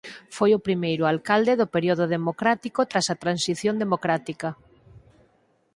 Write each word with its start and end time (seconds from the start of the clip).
Foi 0.35 0.51
o 0.53 0.63
primeiro 0.67 1.03
alcalde 1.13 1.53
do 1.59 1.67
período 1.75 2.05
democrático 2.15 2.79
tras 2.91 3.07
a 3.13 3.19
transición 3.23 3.75
democrática. 3.83 4.49